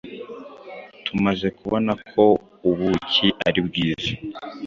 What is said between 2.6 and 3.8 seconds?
ubuki ari